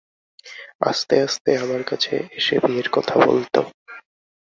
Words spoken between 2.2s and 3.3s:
এসে বিয়ের কথা